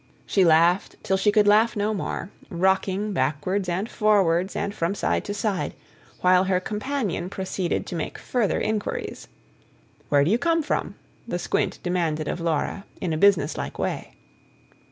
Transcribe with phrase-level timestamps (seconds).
[0.25, 5.23] She laughed till she could laugh no more, rocking backwards and forwards and from side
[5.25, 5.75] to side;
[6.21, 9.27] while her companion proceeded to make further inquiries.
[10.09, 10.95] "Where do you come from?"
[11.27, 14.15] the squint demanded of Laura, in a business like way.